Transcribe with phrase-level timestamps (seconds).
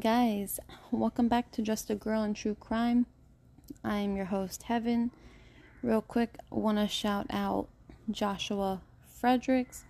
[0.00, 0.58] Guys,
[0.90, 3.04] welcome back to Just a Girl in True Crime.
[3.84, 5.10] I'm your host, Heaven.
[5.82, 7.68] Real quick, want to shout out
[8.10, 9.84] Joshua Fredericks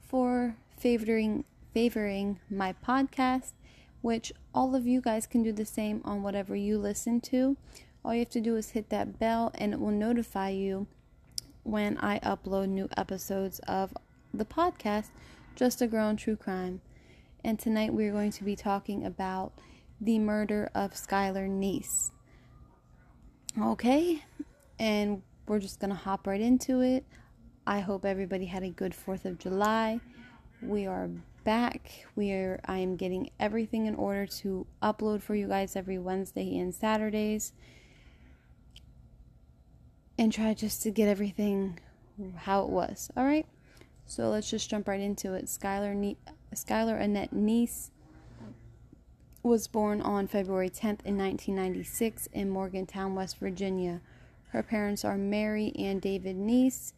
[0.00, 1.44] for favoring
[1.74, 3.50] favoring my podcast,
[4.00, 7.56] which all of you guys can do the same on whatever you listen to.
[8.04, 10.86] All you have to do is hit that bell and it will notify you
[11.64, 13.92] when I upload new episodes of
[14.32, 15.08] the podcast,
[15.56, 16.80] Just a Girl in True Crime
[17.44, 19.52] and tonight we're going to be talking about
[20.00, 22.10] the murder of Skylar Neese.
[23.60, 24.22] Okay,
[24.78, 27.04] and we're just gonna hop right into it.
[27.66, 30.00] I hope everybody had a good 4th of July.
[30.62, 31.08] We are
[31.44, 32.06] back.
[32.14, 36.58] We are I am getting everything in order to upload for you guys every Wednesday
[36.58, 37.52] and Saturdays.
[40.18, 41.78] And try just to get everything
[42.36, 43.10] how it was.
[43.16, 43.46] All right?
[44.06, 45.46] So let's just jump right into it.
[45.46, 46.16] Skylar ne-
[46.54, 47.90] Skylar Annette Neese
[49.42, 54.00] was born on February 10th in 1996 in Morgantown, West Virginia.
[54.48, 56.92] Her parents are Mary and David Neese,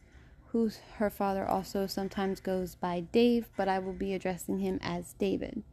[0.47, 5.13] who her father also sometimes goes by Dave, but I will be addressing him as
[5.13, 5.63] David.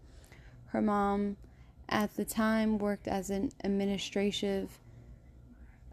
[0.67, 1.37] Her mom
[1.89, 4.79] at the time worked as an administrative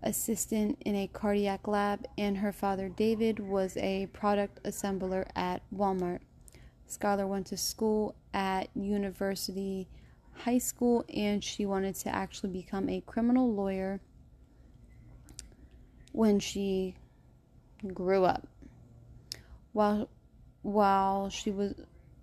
[0.04, 6.20] assistant in a cardiac lab, and her father David was a product assembler at Walmart.
[6.90, 9.88] Skylar went to school at University
[10.34, 14.02] High School and she wanted to actually become a criminal lawyer
[16.12, 16.96] when she
[17.94, 18.48] grew up.
[19.74, 20.10] While
[20.62, 21.74] while she was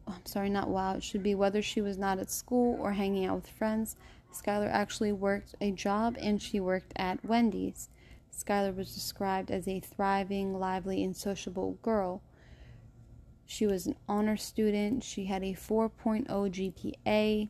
[0.07, 2.93] oh, I'm sorry, not while it should be whether she was not at school or
[2.93, 3.97] hanging out with friends,
[4.33, 7.89] Skylar actually worked a job and she worked at Wendy's.
[8.35, 12.23] Skylar was described as a thriving, lively, and sociable girl.
[13.47, 15.05] She was an honor student.
[15.05, 17.49] She had a 4.0 GPA.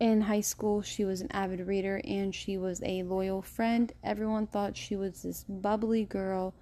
[0.00, 3.92] In high school, she was an avid reader and she was a loyal friend.
[4.02, 6.54] Everyone thought she was this bubbly girl,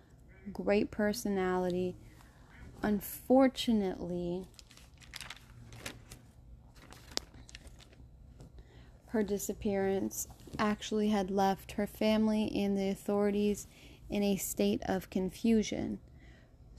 [0.52, 1.94] great personality.
[2.82, 4.48] Unfortunately,
[9.08, 10.26] her disappearance
[10.58, 13.66] actually had left her family and the authorities
[14.10, 15.98] in a state of confusion.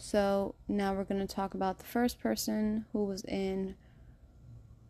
[0.02, 3.76] So now we're going to talk about the first person who was in,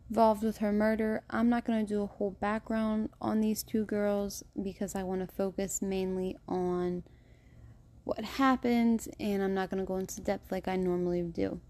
[0.08, 1.24] involved with her murder.
[1.28, 5.28] I'm not going to do a whole background on these two girls because I want
[5.28, 7.02] to focus mainly on
[8.04, 11.60] what happened and I'm not going to go into depth like I normally do.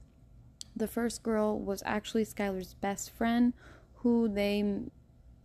[0.76, 3.54] The first girl was actually Skylar's best friend
[3.96, 4.82] who they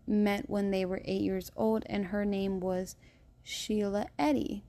[0.05, 2.97] met when they were 8 years old and her name was
[3.41, 4.65] Sheila Eddy.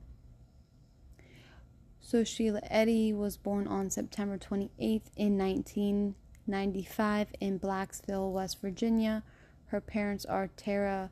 [2.06, 9.24] So Sheila Eddy was born on September 28th in 1995 in Blacksville, West Virginia.
[9.66, 11.10] Her parents are Tara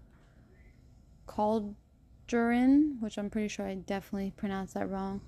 [1.27, 5.21] Calderon, which I'm pretty sure I definitely pronounced that wrong,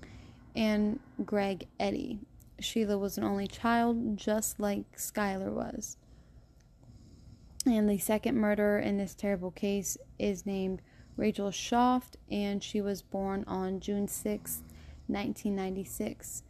[0.55, 2.19] and Greg Eddy.
[2.61, 5.97] Sheila was an only child, just like Skylar was.
[7.65, 10.81] And the second murderer in this terrible case is named
[11.17, 14.61] Rachel Shoaf, and she was born on June 6th,
[15.07, 16.43] 1996.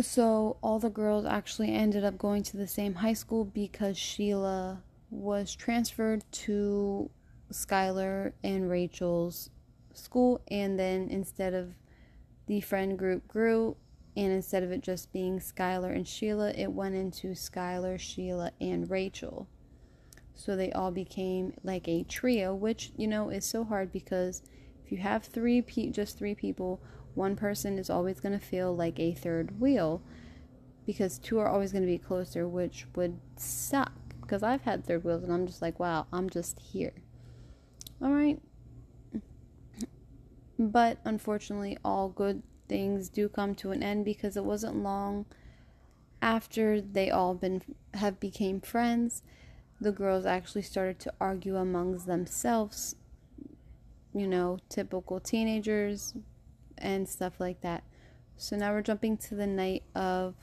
[0.00, 4.82] So all the girls actually ended up going to the same high school because Sheila
[5.10, 7.10] was transferred to
[7.52, 9.50] Skylar and Rachel's
[9.92, 11.74] school, and then instead of
[12.46, 13.76] the friend group grew,
[14.16, 18.90] and instead of it just being Skylar and Sheila, it went into Skylar, Sheila, and
[18.90, 19.48] Rachel.
[20.34, 24.42] So they all became like a trio, which, you know, is so hard because
[24.84, 26.80] if you have three, pe- just three people,
[27.14, 30.02] one person is always going to feel like a third wheel
[30.86, 35.04] because two are always going to be closer, which would suck because I've had third
[35.04, 36.94] wheels and I'm just like, wow, I'm just here.
[38.00, 38.40] All right.
[40.58, 45.26] But unfortunately, all good things do come to an end because it wasn't long
[46.20, 47.62] after they all been
[47.94, 49.22] have became friends
[49.82, 52.94] the girls actually started to argue amongst themselves,
[54.14, 56.14] you know, typical teenagers
[56.78, 57.82] and stuff like that.
[58.36, 60.34] So now we're jumping to the night of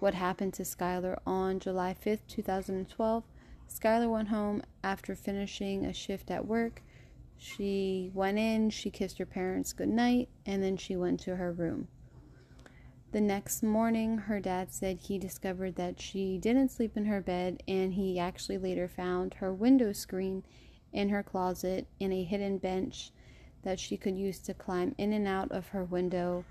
[0.00, 3.24] what happened to Skylar on July 5th, 2012.
[3.68, 6.82] Skylar went home after finishing a shift at work.
[7.36, 11.88] She went in, she kissed her parents goodnight, and then she went to her room.
[13.12, 17.62] The next morning, her dad said he discovered that she didn't sleep in her bed,
[17.68, 20.44] and he actually later found her window screen
[20.94, 23.10] in her closet and a hidden bench
[23.64, 26.46] that she could use to climb in and out of her window.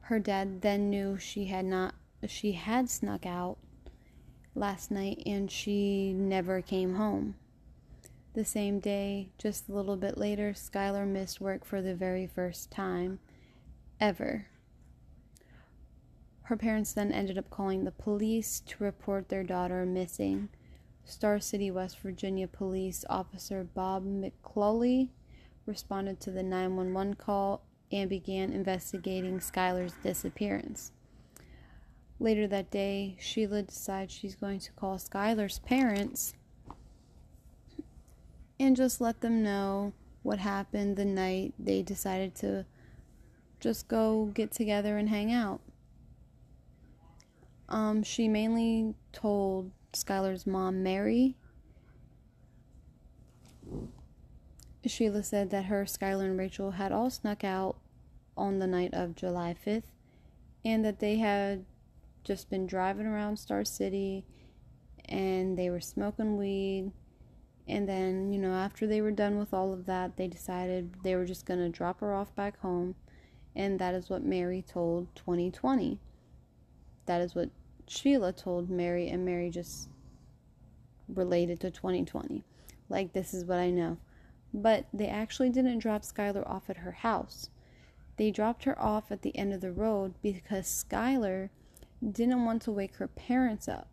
[0.00, 1.94] Her dad then knew she had not
[2.26, 3.58] she had snuck out
[4.56, 7.36] last night and she never came home.
[8.32, 12.72] The same day, just a little bit later, Skylar missed work for the very first
[12.72, 13.20] time
[14.00, 14.46] ever.
[16.44, 20.50] Her parents then ended up calling the police to report their daughter missing.
[21.04, 25.08] Star City, West Virginia police officer Bob McClawley
[25.66, 30.92] responded to the 911 call and began investigating Skylar's disappearance.
[32.18, 36.34] Later that day, Sheila decides she's going to call Skylar's parents
[38.58, 39.92] and just let them know
[40.22, 42.64] what happened the night they decided to
[43.64, 45.62] just go get together and hang out.
[47.70, 51.34] Um, she mainly told Skylar's mom, Mary.
[54.84, 57.78] Sheila said that her, Skylar, and Rachel had all snuck out
[58.36, 59.84] on the night of July 5th
[60.62, 61.64] and that they had
[62.22, 64.26] just been driving around Star City
[65.06, 66.92] and they were smoking weed.
[67.66, 71.16] And then, you know, after they were done with all of that, they decided they
[71.16, 72.94] were just going to drop her off back home.
[73.56, 76.00] And that is what Mary told 2020.
[77.06, 77.50] That is what
[77.86, 79.88] Sheila told Mary, and Mary just
[81.08, 82.44] related to 2020.
[82.88, 83.98] Like, this is what I know.
[84.52, 87.50] But they actually didn't drop Skylar off at her house.
[88.16, 91.50] They dropped her off at the end of the road because Skylar
[92.08, 93.88] didn't want to wake her parents up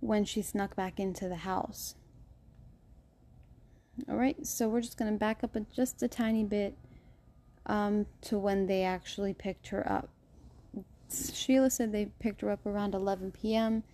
[0.00, 1.94] when she snuck back into the house.
[4.08, 6.76] All right, so we're just going to back up just a tiny bit
[7.66, 10.08] um, to when they actually picked her up.
[11.32, 13.84] Sheila said they picked her up around 11 p.m.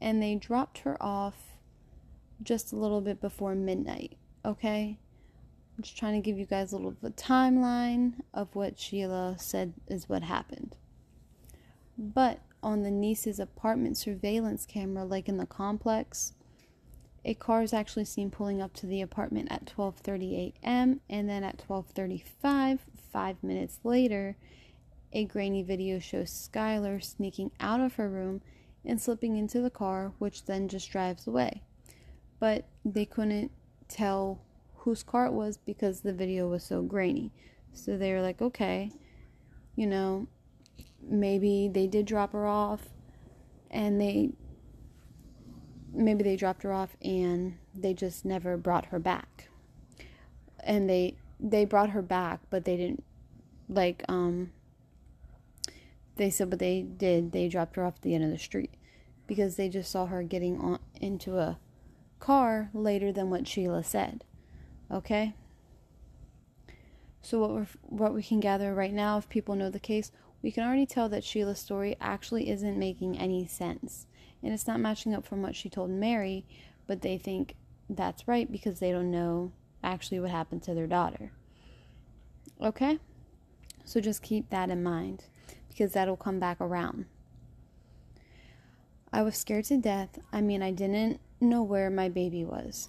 [0.00, 1.58] and they dropped her off
[2.42, 4.16] just a little bit before midnight.
[4.44, 4.98] Okay,
[5.76, 8.78] I'm just trying to give you guys a little bit of a timeline of what
[8.78, 10.76] Sheila said is what happened.
[11.98, 16.32] But on the Neese's apartment surveillance camera, like in the complex,
[17.26, 21.00] a car is actually seen pulling up to the apartment at 12:30 a.m.
[21.10, 22.78] and then at 12:35,
[23.12, 24.36] 5 minutes later,
[25.12, 28.42] a grainy video shows Skylar sneaking out of her room
[28.84, 31.62] and slipping into the car, which then just drives away.
[32.38, 33.50] But they couldn't
[33.88, 34.40] tell
[34.76, 37.32] whose car it was because the video was so grainy.
[37.72, 38.92] So they were like, okay,
[39.74, 40.28] you know,
[41.02, 42.88] maybe they did drop her off
[43.68, 44.30] and they
[45.92, 49.48] maybe they dropped her off and they just never brought her back.
[50.60, 53.04] And they they brought her back but they didn't
[53.68, 54.50] like um
[56.16, 58.72] they said but they did they dropped her off at the end of the street
[59.26, 61.58] because they just saw her getting on into a
[62.20, 64.24] car later than what Sheila said
[64.90, 65.34] okay?
[67.20, 70.12] So what we what we can gather right now if people know the case
[70.46, 74.06] we can already tell that Sheila's story actually isn't making any sense.
[74.44, 76.46] And it's not matching up from what she told Mary,
[76.86, 77.56] but they think
[77.90, 79.50] that's right because they don't know
[79.82, 81.32] actually what happened to their daughter.
[82.62, 83.00] Okay?
[83.84, 85.24] So just keep that in mind
[85.68, 87.06] because that'll come back around.
[89.12, 90.20] I was scared to death.
[90.32, 92.88] I mean, I didn't know where my baby was.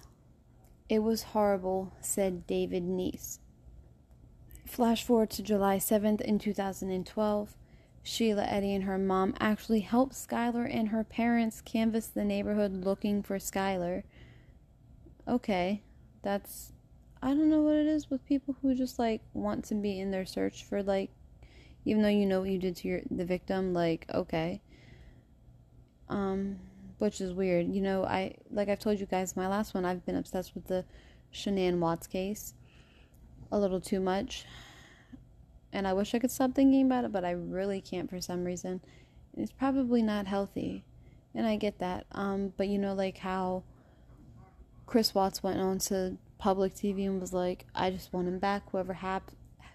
[0.88, 3.40] It was horrible, said David Neese.
[4.68, 7.56] Flash forward to July 7th in 2012.
[8.02, 13.22] Sheila Eddy and her mom actually helped Skylar and her parents canvass the neighborhood looking
[13.22, 14.02] for Skylar.
[15.26, 15.82] Okay,
[16.22, 16.72] that's.
[17.22, 20.10] I don't know what it is with people who just like want to be in
[20.10, 21.10] their search for like,
[21.84, 23.72] even though you know what you did to your the victim.
[23.72, 24.60] Like, okay.
[26.10, 26.58] Um,
[26.98, 27.74] which is weird.
[27.74, 29.86] You know, I like I've told you guys my last one.
[29.86, 30.84] I've been obsessed with the
[31.32, 32.54] Shanann Watts case
[33.50, 34.44] a little too much.
[35.72, 38.44] And I wish I could stop thinking about it, but I really can't for some
[38.44, 38.80] reason.
[39.36, 40.84] It's probably not healthy.
[41.34, 42.06] And I get that.
[42.12, 43.64] Um, but you know, like how
[44.86, 48.70] Chris Watts went on to public TV and was like, I just want him back.
[48.70, 49.32] Whoever hap-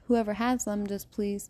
[0.07, 1.49] whoever has them, just please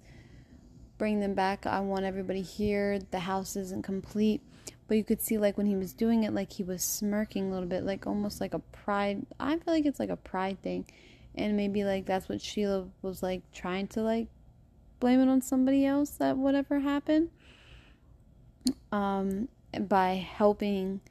[0.98, 1.65] bring them back.
[1.65, 3.00] I want everybody here.
[3.12, 4.42] The house isn't complete.
[4.88, 7.51] But you could see like when he was doing it, like he was smirking a
[7.53, 9.25] little bit, like almost like a pride.
[9.39, 10.86] I feel like it's like a pride thing
[11.36, 14.28] and maybe like that's what Sheila was like trying to like
[15.00, 17.30] blame it on somebody else that whatever happened.
[18.92, 19.50] Um
[19.88, 21.02] by helping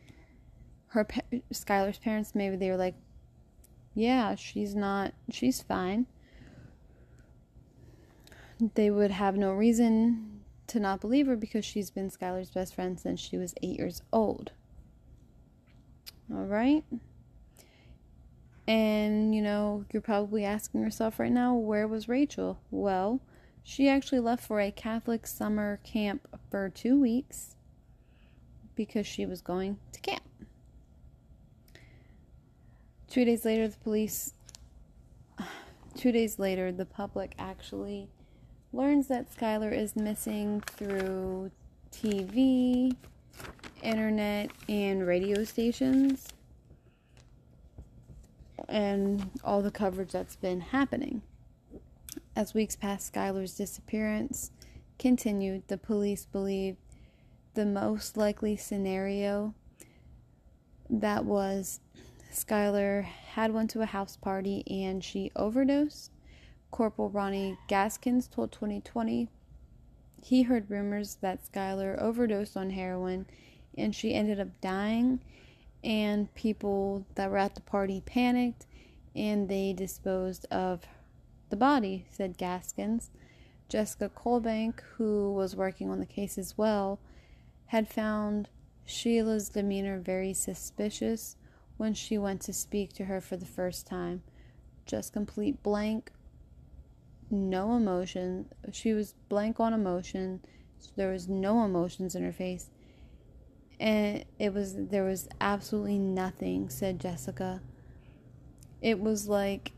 [0.89, 1.07] her
[1.53, 2.95] Skylar's parents maybe they were like
[3.95, 6.07] yeah she's not she's fine.
[8.75, 12.99] They would have no reason to not believe her because she's been Skylar's best friend
[12.99, 14.53] since she was 8 years old.
[16.33, 16.85] All right
[18.67, 22.61] and, you know, you're probably asking yourself right now, where was Rachel?
[22.71, 23.21] Well,
[23.65, 27.55] She actually left for a Catholic summer camp for two weeks
[28.75, 30.23] because she was going to camp.
[33.09, 34.35] Two days later, the police.
[35.95, 38.09] Two days later, the public actually
[38.73, 41.51] learns that Skylar is missing through
[41.93, 42.97] TV,
[43.83, 46.29] internet, and radio stations,
[48.69, 51.23] and all the coverage that's been happening.
[52.35, 54.51] As weeks past Skylar's disappearance
[54.99, 56.77] continued, the police believe
[57.55, 59.55] the most likely scenario
[60.89, 61.81] that was
[62.33, 66.11] Skylar had went to a house party and she overdosed.
[66.71, 69.29] Corporal Ronnie Gaskins told 2020
[70.23, 73.27] he heard rumors that Skylar overdosed on heroin
[73.77, 75.21] and she ended up dying
[75.85, 78.67] and people that were at the party panicked
[79.15, 80.83] and they disposed of
[81.51, 83.11] the body, said Gaskins.
[83.69, 86.99] Jessica Colebank, who was working on the case as well,
[87.67, 88.49] had found
[88.85, 91.37] Sheila's demeanor very suspicious
[91.79, 94.23] when she went to speak to her for the first time.
[94.85, 96.13] Just complete blank,
[97.31, 98.47] no emotion.
[98.73, 100.41] She was blank on emotion.
[100.97, 102.69] There was no emotions in her face.
[103.81, 107.61] And it was there was absolutely nothing, said Jessica.
[108.81, 109.73] It was like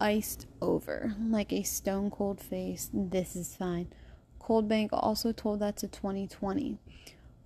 [0.00, 2.90] iced over, like a stone cold face.
[2.92, 3.88] This is fine.
[4.40, 6.78] Colebank also told that to 2020.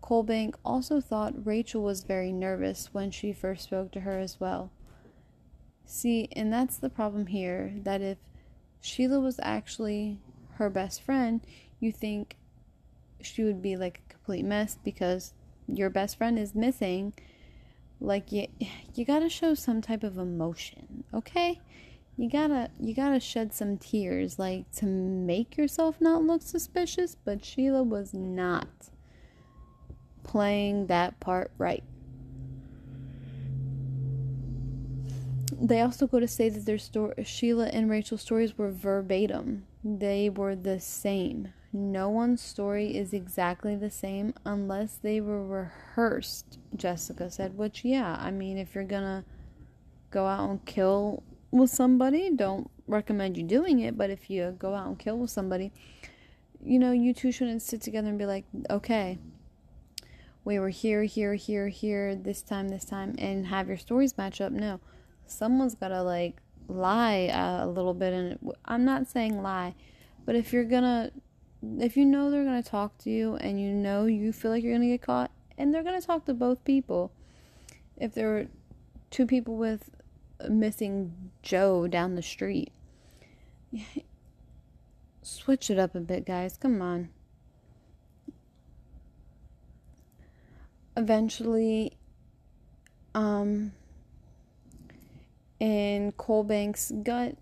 [0.02, 4.70] Colebank also thought Rachel was very nervous when she first spoke to her as well.
[5.84, 8.18] See, and that's the problem here that if
[8.80, 10.18] Sheila was actually
[10.54, 11.40] her best friend,
[11.80, 12.36] you think
[13.20, 15.34] she would be like a complete mess because
[15.68, 17.12] your best friend is missing.
[18.00, 18.46] Like you
[18.94, 21.60] you got to show some type of emotion, okay?
[22.16, 26.42] You got to you got to shed some tears like to make yourself not look
[26.42, 28.68] suspicious, but Sheila was not
[30.22, 31.84] playing that part right.
[35.58, 39.64] They also go to say that their story, Sheila and Rachel's stories were verbatim.
[39.82, 41.52] They were the same.
[41.78, 47.58] No one's story is exactly the same unless they were rehearsed, Jessica said.
[47.58, 49.26] Which, yeah, I mean, if you're gonna
[50.10, 53.98] go out and kill with somebody, don't recommend you doing it.
[53.98, 55.70] But if you go out and kill with somebody,
[56.64, 59.18] you know, you two shouldn't sit together and be like, okay,
[60.46, 64.40] we were here, here, here, here, this time, this time, and have your stories match
[64.40, 64.50] up.
[64.50, 64.80] No,
[65.26, 68.14] someone's gotta like lie a little bit.
[68.14, 69.74] And I'm not saying lie,
[70.24, 71.10] but if you're gonna,
[71.62, 74.74] if you know they're gonna talk to you and you know you feel like you're
[74.74, 77.12] gonna get caught, and they're gonna talk to both people.
[77.96, 78.46] If there were
[79.10, 79.90] two people with
[80.48, 82.72] missing Joe down the street,
[85.22, 86.56] switch it up a bit, guys.
[86.56, 87.08] Come on.
[90.96, 91.92] eventually
[93.14, 93.72] um
[95.60, 97.36] in Colebank's gut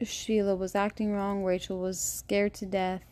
[0.00, 3.02] Sheila was acting wrong, Rachel was scared to death.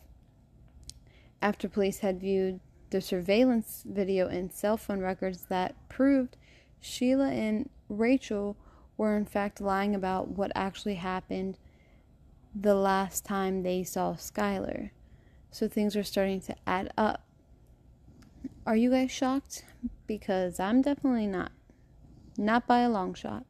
[1.41, 6.37] After police had viewed the surveillance video and cell phone records that proved
[6.79, 8.57] Sheila and Rachel
[8.97, 11.57] were in fact lying about what actually happened
[12.55, 14.89] the last time they saw Skylar.
[15.51, 17.23] So things were starting to add up.
[18.65, 19.63] Are you guys shocked?
[20.07, 21.51] Because I'm definitely not.
[22.37, 23.45] Not by a long shot.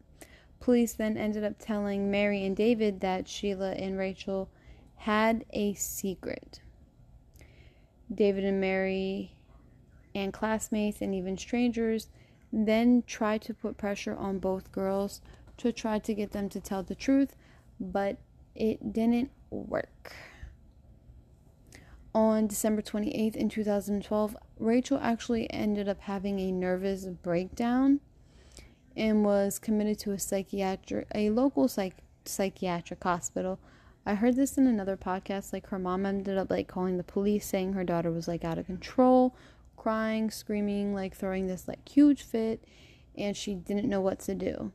[0.59, 4.49] Police then ended up telling Mary and David that Sheila and Rachel
[4.95, 6.61] had a secret.
[8.13, 9.35] David and Mary
[10.15, 12.07] and classmates and even strangers
[12.51, 15.21] then tried to put pressure on both girls
[15.57, 17.35] to try to get them to tell the truth,
[17.79, 18.17] but
[18.55, 20.15] it didn't work.
[22.15, 27.99] On December 28th in 2012, Rachel actually ended up having a nervous breakdown
[28.95, 33.59] and was committed to a psychiatric a local psych, psychiatric hospital.
[34.07, 37.45] I heard this in another podcast like her mom ended up like calling the police
[37.45, 39.35] saying her daughter was like out of control,
[39.75, 42.63] crying, screaming, like throwing this like huge fit
[43.17, 44.71] and she didn't know what to do.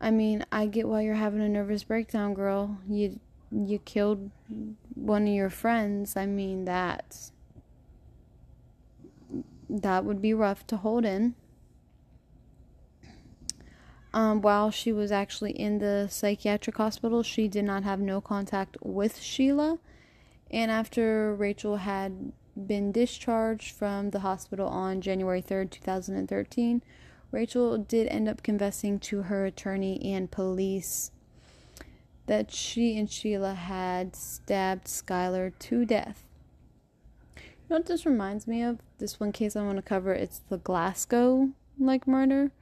[0.00, 2.78] I mean, I get why you're having a nervous breakdown, girl.
[2.88, 3.20] You
[3.52, 4.32] you killed
[4.96, 7.30] one of your friends, I mean that
[9.70, 11.36] that would be rough to hold in.
[14.14, 18.76] Um, while she was actually in the psychiatric hospital, she did not have no contact
[18.80, 19.80] with Sheila.
[20.52, 26.80] And after Rachel had been discharged from the hospital on January 3rd, 2013,
[27.32, 31.10] Rachel did end up confessing to her attorney and police
[32.26, 36.24] that she and Sheila had stabbed Skylar to death.
[37.36, 38.78] You know what this reminds me of?
[38.98, 41.48] This one case I want to cover, it's the Glasgow
[41.80, 42.52] like murder.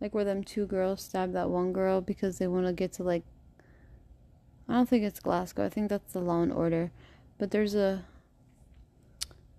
[0.00, 3.02] Like where them two girls stabbed that one girl because they want to get to
[3.02, 3.24] like
[4.68, 5.64] I don't think it's Glasgow.
[5.64, 6.90] I think that's the Law and Order.
[7.38, 8.04] But there's a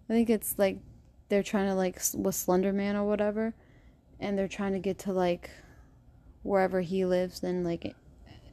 [0.10, 0.80] I think it's like
[1.30, 3.54] they're trying to like with Slender Man or whatever
[4.20, 5.50] and they're trying to get to like
[6.44, 7.96] wherever he lives and like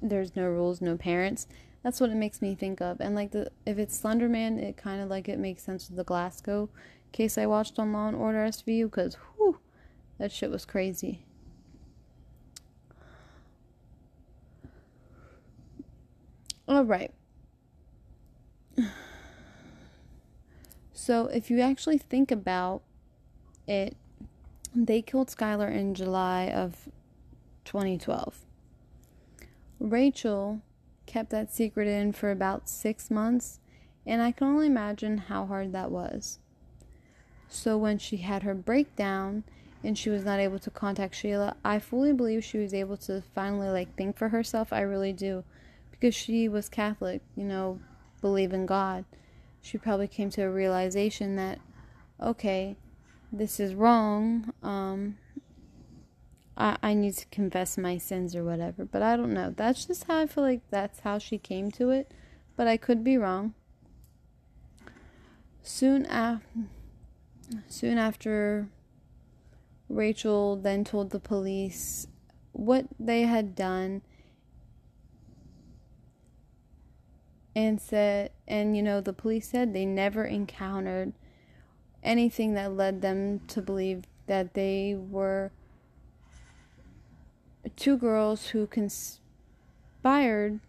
[0.02, 1.46] there's no rules, no parents.
[1.82, 3.00] That's what it makes me think of.
[3.00, 6.04] And like the if it's Slenderman, it kind of like it makes sense with the
[6.04, 6.68] Glasgow
[7.12, 9.58] case I watched on Law and Order SVU because whew,
[10.18, 11.23] that shit was crazy.
[16.68, 17.12] All right.
[20.96, 22.80] So if you actually think about
[23.66, 23.94] it,
[24.74, 26.88] they killed Skylar in July of
[27.64, 28.44] 2012.
[29.78, 30.62] Rachel
[31.06, 33.60] kept that secret in for about six months,
[34.06, 36.38] and I can only imagine how hard that was.
[37.48, 39.44] So when she had her breakdown
[39.82, 43.22] and she was not able to contact Sheila, I fully believe she was able to
[43.34, 44.72] finally like think for herself.
[44.72, 45.44] I really do.
[45.94, 47.80] Because she was Catholic, you know,
[48.20, 49.04] believe in God.
[49.62, 51.60] She probably came to a realization that
[52.20, 52.76] okay,
[53.32, 54.52] this is wrong.
[54.62, 55.16] Um
[56.56, 58.84] I, I need to confess my sins or whatever.
[58.84, 59.52] But I don't know.
[59.56, 62.12] That's just how I feel like that's how she came to it.
[62.56, 63.54] But I could be wrong.
[65.62, 66.46] Soon after,
[67.68, 68.68] soon after
[69.88, 72.06] Rachel then told the police
[72.52, 74.02] what they had done
[77.56, 81.12] and said and you know the police said they never encountered
[82.02, 85.52] anything that led them to believe that they were
[87.76, 90.60] two girls who conspired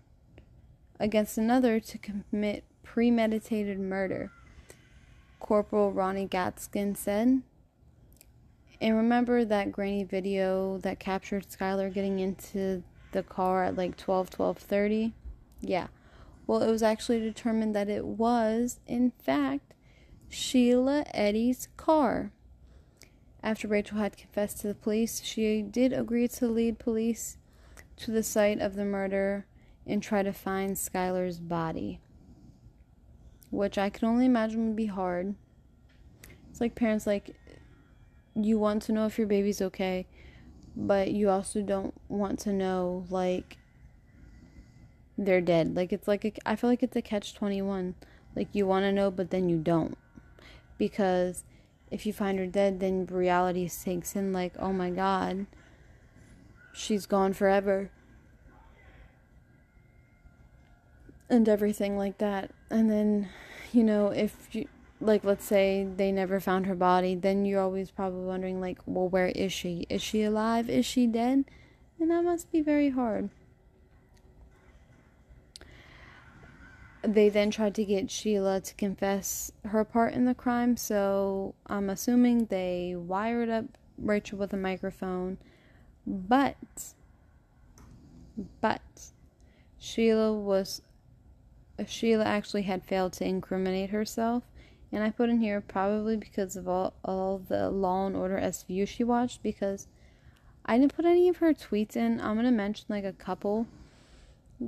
[1.00, 4.32] against another to commit premeditated murder,
[5.40, 7.42] Corporal Ronnie Gaskin said.
[8.82, 14.30] And remember that grainy video that captured Skylar getting into the car at like 12
[14.30, 15.14] 12:30?
[15.62, 15.88] Yeah.
[16.48, 19.74] Well, it was actually determined that it was in fact
[20.30, 22.32] Sheila Eddy's car.
[23.42, 27.38] After Rachel had confessed to the police, she did agree to lead police
[27.98, 29.46] to the site of the murder
[29.86, 32.00] and try to find Skylar's body.
[33.52, 35.36] Which I can only imagine would be hard.
[36.50, 37.36] It's like parents like
[38.34, 40.08] you want to know if your baby's okay,
[40.76, 43.58] but you also don't want to know like
[45.18, 45.76] they're dead.
[45.76, 47.96] Like it's like a, I feel like it's a catch 21.
[48.36, 49.98] Like you want to know but then you don't.
[50.78, 51.44] Because
[51.92, 55.46] if you find her dead, then reality sinks in like, oh my god,
[56.74, 57.90] she's gone forever.
[61.30, 62.52] And everything like that.
[62.70, 63.30] And then,
[63.72, 64.68] you know, if you,
[65.02, 69.10] like, let's say they never found her body, then you're always probably wondering, like, well,
[69.10, 69.88] where is she?
[69.90, 70.70] Is she alive?
[70.70, 71.46] Is she dead?
[72.00, 73.30] And that must be very hard.
[77.08, 81.90] They then tried to get Sheila to confess her part in the crime, so I'm
[81.90, 83.66] assuming they wired up
[83.98, 85.38] Rachel with a microphone.
[86.06, 86.56] But,
[88.62, 88.82] but,
[89.78, 90.82] Sheila was,
[91.88, 94.44] Sheila actually had failed to incriminate herself.
[94.92, 98.88] And I put in here probably because of all, all the Law and Order SVU
[98.88, 99.88] she watched, because
[100.66, 102.22] I didn't put any of her tweets in.
[102.22, 103.68] I'm going to mention like a couple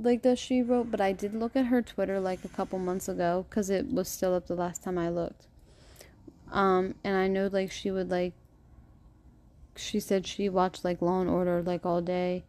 [0.04, 3.08] like that she wrote, but I did look at her Twitter like a couple months
[3.08, 5.46] ago because it was still up the last time I looked.
[6.50, 8.34] Um, and I know like she would like.
[9.76, 12.44] She said she watched like Law and Order like all day,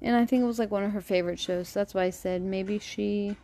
[0.00, 1.68] and I think it was like one of her favorite shows.
[1.70, 3.36] So that's why I said maybe she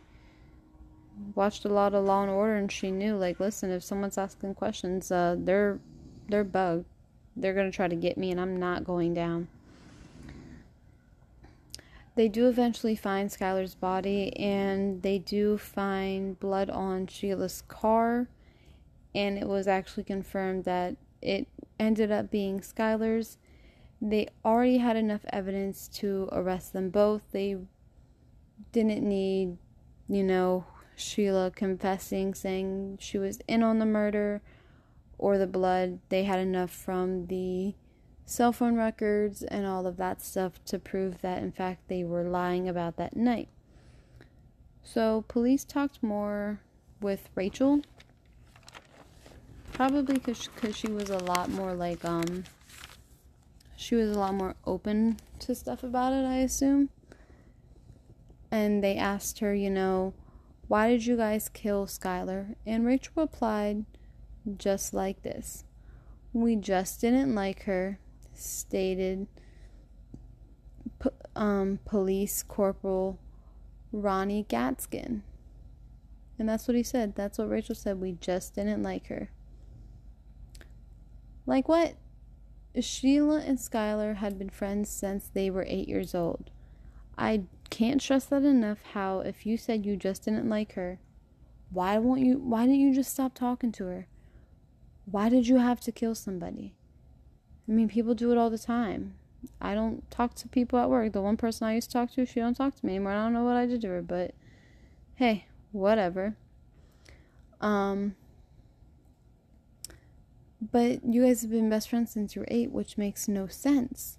[1.33, 4.55] watched a lot of Law and Order and she knew like, listen, if someone's asking
[4.55, 5.79] questions, uh, they're
[6.29, 6.85] they're bugged.
[7.35, 9.47] They're gonna try to get me, and I'm not going down.
[12.15, 18.29] They do eventually find Skylar's body and they do find blood on Sheila's car.
[19.13, 21.47] And it was actually confirmed that it
[21.77, 23.37] ended up being Skylar's.
[24.01, 27.21] They already had enough evidence to arrest them both.
[27.31, 27.57] They
[28.71, 29.57] didn't need,
[30.07, 34.41] you know, Sheila confessing, saying she was in on the murder
[35.17, 35.99] or the blood.
[36.09, 37.75] They had enough from the
[38.25, 42.23] cell phone records and all of that stuff to prove that, in fact, they were
[42.23, 43.49] lying about that night.
[44.83, 46.59] So, police talked more
[47.01, 47.81] with Rachel.
[49.73, 52.45] Probably because she was a lot more like, um,
[53.75, 56.89] she was a lot more open to stuff about it, I assume.
[58.51, 60.13] and they asked her, you know,
[60.67, 62.55] why did you guys kill Skylar?
[62.65, 63.85] And Rachel replied
[64.57, 65.63] just like this
[66.33, 67.99] We just didn't like her,
[68.37, 69.27] stated
[71.35, 73.19] um, Police Corporal
[73.91, 75.21] Ronnie Gaskin.
[76.37, 77.15] And that's what he said.
[77.15, 77.99] That's what Rachel said.
[77.99, 79.29] We just didn't like her.
[81.45, 81.95] Like what?
[82.79, 86.49] Sheila and Skylar had been friends since they were eight years old.
[87.17, 90.99] I can't stress that enough how if you said you just didn't like her,
[91.71, 94.07] why won't you why didn't you just stop talking to her?
[95.05, 96.75] Why did you have to kill somebody?
[97.67, 99.15] I mean, people do it all the time.
[99.61, 101.13] I don't talk to people at work.
[101.13, 103.13] The one person I used to talk to, she don't talk to me anymore.
[103.13, 104.33] I don't know what I did to her, but
[105.15, 106.35] hey, whatever.
[107.61, 108.15] Um
[110.71, 114.17] but you guys have been best friends since you were 8, which makes no sense.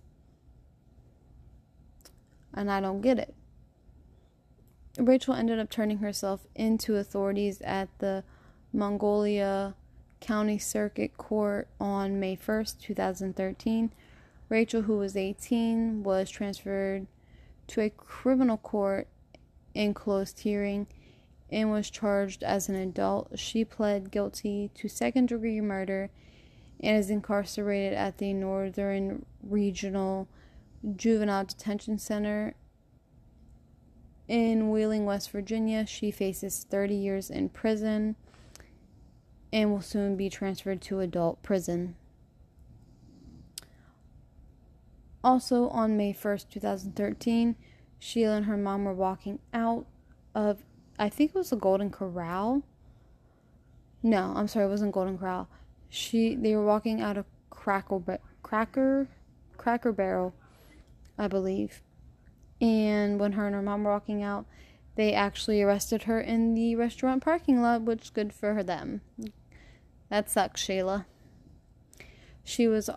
[2.55, 3.35] And I don't get it.
[4.99, 8.25] Rachel ended up turning herself into authorities at the
[8.75, 9.75] Monongalia
[10.21, 13.93] County Circuit Court on May 1st, 2013.
[14.49, 17.07] Rachel, who was 18, was transferred
[17.69, 19.09] to a criminal court
[19.75, 20.87] in closed hearing
[21.51, 23.39] and was charged as an adult.
[23.39, 26.11] She pled guilty to second degree murder
[26.81, 30.29] and is incarcerated at the Northern Regional
[30.95, 32.55] Juvenile Detention Center
[34.29, 35.87] in Wheeling, West Virginia.
[35.87, 38.17] She faces 30 years in prison
[39.57, 41.97] and will soon be transferred to adult prison.
[45.25, 47.57] Also, on May 1st, 2013,
[47.99, 49.87] Sheila and her mom were walking out
[50.35, 50.63] of,
[50.99, 52.65] I think it was the Golden Corral.
[54.03, 55.49] No, I'm sorry, it wasn't Golden Corral.
[55.89, 59.09] She, they were walking out of Cracker, Cracker,
[59.57, 60.35] Cracker Barrel,
[61.17, 61.81] I believe.
[62.61, 64.45] And when her and her mom were walking out,
[64.97, 69.01] they actually arrested her in the restaurant parking lot, which good for them.
[70.09, 71.05] That sucks, Shayla.
[72.45, 72.89] She was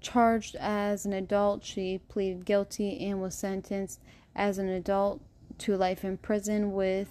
[0.00, 1.64] charged as an adult.
[1.64, 4.00] She pleaded guilty and was sentenced
[4.34, 5.20] as an adult
[5.58, 7.10] to life in prison with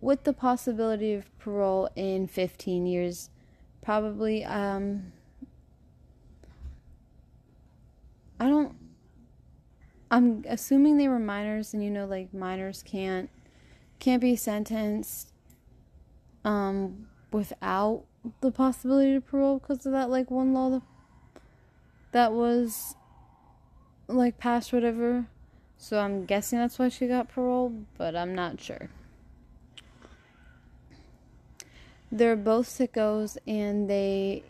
[0.00, 3.30] with the possibility of parole in 15 years.
[3.82, 5.12] Probably um
[8.38, 8.76] I don't
[10.10, 13.30] I'm assuming they were minors and you know like minors can't
[13.98, 15.32] can't be sentenced
[16.44, 18.04] um without
[18.40, 20.80] the possibility of parole because of that like one law
[22.12, 22.94] that was
[24.08, 25.26] like passed whatever.
[25.76, 28.88] So I'm guessing that's why she got parole, but I'm not sure.
[32.10, 34.44] They're both sickos and they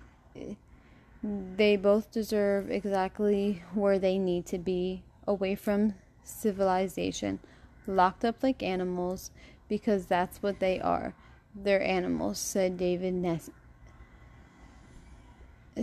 [1.22, 7.40] they both deserve exactly where they need to be away from civilization,
[7.86, 9.30] locked up like animals
[9.68, 11.14] because that's what they are.
[11.57, 13.51] They're animals, said David Ness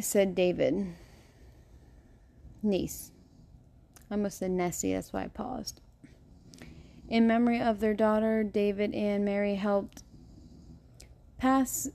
[0.02, 0.88] said David
[2.62, 3.12] niece.
[4.10, 5.82] I must said Nessie, that's why I paused.
[7.10, 10.04] In memory of their daughter, David and Mary helped
[11.38, 11.90] pass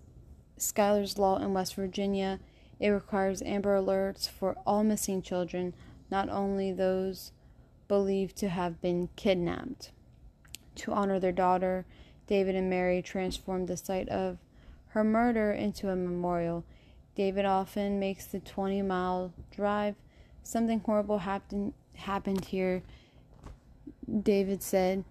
[0.59, 2.39] Skylar's Law in West Virginia.
[2.79, 5.75] It requires Amber Alerts for all missing children,
[6.11, 7.33] not only those
[7.89, 9.91] believed to have been kidnapped.
[10.77, 11.87] To honor their daughter,
[12.29, 14.39] David and Mary transformed the site of
[14.91, 16.65] her murder into a memorial.
[17.17, 19.97] David often makes the 20 mile drive
[20.49, 22.83] Something horrible happened happened here,
[24.23, 25.05] David said,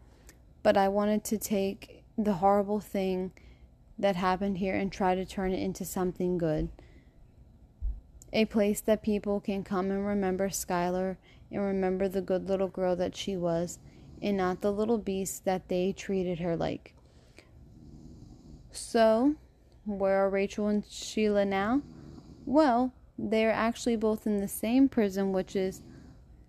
[0.64, 3.34] but I wanted to take the horrible thing
[4.00, 6.70] that happened here and try to turn it into something good.
[8.34, 11.18] A place that people can come and remember Skylar
[11.52, 13.78] and remember the good little girl that she was,
[14.24, 16.96] and not the little beast that they treated her like.
[18.72, 19.36] So,
[19.86, 21.82] where are Rachel and Sheila now?
[22.46, 25.82] Well, they're actually both in the same prison, which is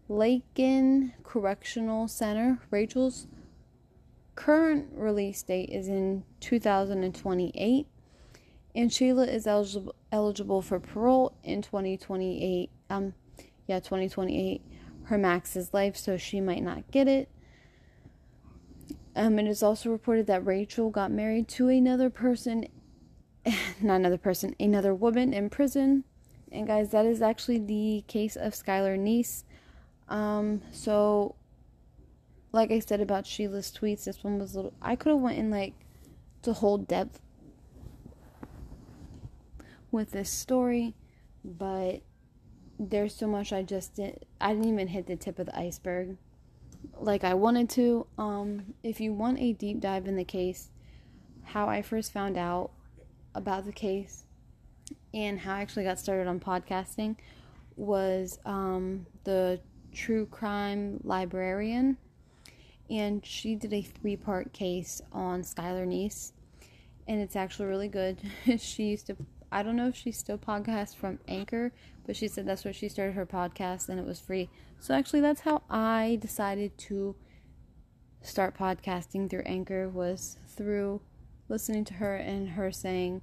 [0.08, 2.58] Lakin Correctional Center.
[2.70, 3.26] Rachel's
[4.34, 7.86] current release date is in 2028,
[8.74, 12.70] and Sheila is eligible eligible for parole in 2028.
[12.90, 13.14] Um,
[13.66, 14.62] yeah, 2028.
[15.04, 17.28] Her max is life, so she might not get it.
[19.16, 22.66] Um, it is also reported that Rachel got married to another person,
[23.80, 26.04] not another person, another woman in prison.
[26.50, 29.44] And guys, that is actually the case of Skylar Neese.
[30.08, 31.34] Um, so
[32.52, 35.38] like I said about Sheila's tweets, this one was a little I could have went
[35.38, 35.74] in like
[36.42, 37.20] to whole depth
[39.90, 40.94] with this story,
[41.44, 42.02] but
[42.78, 44.24] there's so much I just didn't.
[44.40, 46.16] I didn't even hit the tip of the iceberg.
[46.96, 48.06] Like I wanted to.
[48.18, 50.70] Um, if you want a deep dive in the case,
[51.44, 52.70] how I first found out
[53.34, 54.24] about the case
[55.14, 57.16] and how I actually got started on podcasting
[57.76, 59.60] was um, the
[59.92, 61.96] true crime librarian,
[62.90, 66.32] and she did a three part case on Skylar Neese,
[67.06, 68.18] and it's actually really good.
[68.58, 69.16] she used to,
[69.50, 71.72] I don't know if she still podcasts from Anchor,
[72.08, 74.48] but she said that's where she started her podcast and it was free.
[74.80, 77.14] So actually, that's how I decided to
[78.22, 81.02] start podcasting through Anchor was through
[81.50, 83.20] listening to her and her saying,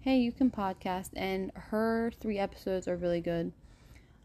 [0.00, 3.52] "Hey, you can podcast," and her three episodes are really good.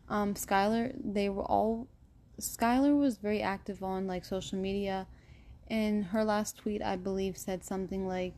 [0.09, 1.87] Um, Skylar, they were all.
[2.41, 5.05] Skylar was very active on like social media,
[5.67, 8.37] and her last tweet, I believe, said something like,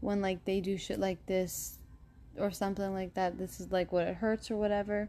[0.00, 1.78] "When like they do shit like this,
[2.38, 5.08] or something like that, this is like what it hurts or whatever."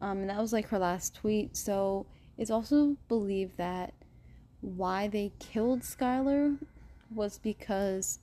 [0.00, 1.56] Um, and that was like her last tweet.
[1.56, 2.06] So
[2.38, 3.92] it's also believed that
[4.60, 6.58] why they killed Skylar
[7.14, 8.18] was because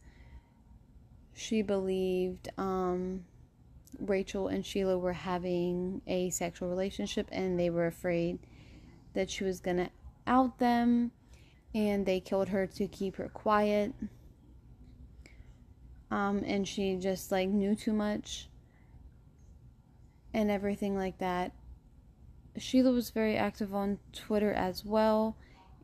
[1.34, 3.26] she believed um,
[4.00, 8.40] Rachel and Sheila were having a sexual relationship and they were afraid
[9.14, 9.90] that she was going to
[10.26, 11.12] out them
[11.74, 13.94] and they killed her to keep her quiet.
[16.10, 18.48] Um, and she just like knew too much
[20.34, 21.52] and everything like that.
[22.58, 25.36] Sheila was very active on Twitter as well.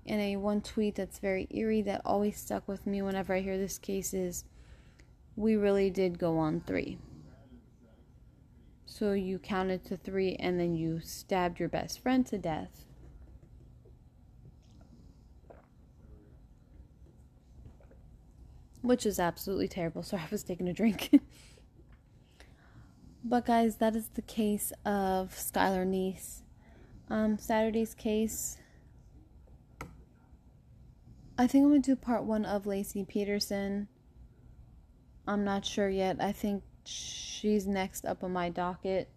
[0.05, 3.57] And a one tweet that's very eerie that always stuck with me whenever I hear
[3.57, 4.43] this case is
[5.35, 6.97] we really did go on three.
[8.85, 12.85] So you counted to three and then you stabbed your best friend to death.
[18.83, 20.03] Which is absolutely terrible.
[20.03, 21.09] Sorry, I was taking a drink.
[23.23, 26.41] but, guys, that is the case of Skylar Neese.
[27.09, 28.57] Um, Saturday's case.
[31.37, 33.87] I think I'm going to do part one of Laci Peterson.
[35.27, 36.17] I'm not sure yet.
[36.19, 39.09] I think she's next up on my docket.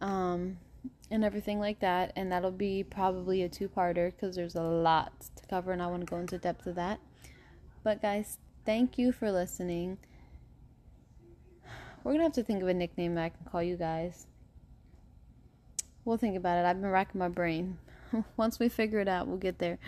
[0.00, 0.56] Um,
[1.10, 2.12] and everything like that.
[2.16, 5.86] And that'll be probably a two parter because there's a lot to cover and I
[5.88, 7.00] want to go into depth of that.
[7.82, 9.98] But, guys, thank you for listening.
[12.02, 14.26] We're to have to think of a nickname that I can call you guys.
[16.04, 16.66] We'll think about it.
[16.66, 17.78] I've been racking my brain.
[18.36, 19.78] Once we figure it out, we'll get there.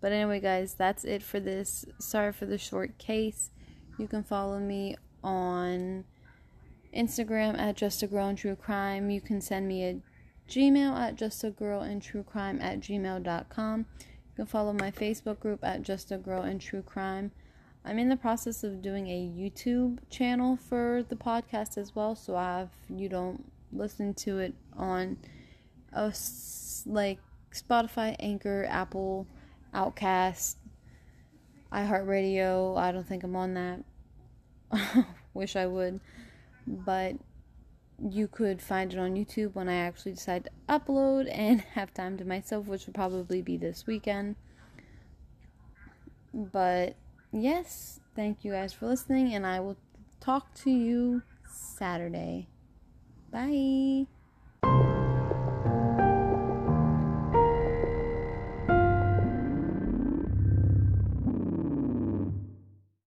[0.00, 1.84] But anyway, guys, that's it for this.
[1.98, 3.50] Sorry for the short case.
[3.98, 6.04] You can follow me on
[6.94, 9.10] Instagram at just a girl in true crime.
[9.10, 10.00] You can send me a
[10.48, 13.86] Gmail at just a girl in true crime at gmail.com.
[14.32, 17.32] You can follow my Facebook group at just a girl in true crime.
[17.84, 22.38] I'm in the process of doing a YouTube channel for the podcast as well, so
[22.38, 25.18] if you don't listen to it on
[25.92, 26.12] a
[26.86, 27.18] like
[27.52, 29.26] Spotify, Anchor, Apple,
[29.74, 30.58] Outcast,
[31.72, 32.78] iHeartRadio.
[32.78, 35.06] I don't think I'm on that.
[35.34, 36.00] Wish I would.
[36.66, 37.16] But
[38.10, 42.18] you could find it on YouTube when I actually decide to upload and have time
[42.18, 44.36] to myself, which will probably be this weekend.
[46.34, 46.96] But
[47.32, 49.76] yes, thank you guys for listening, and I will
[50.20, 52.48] talk to you Saturday.
[53.30, 54.06] Bye.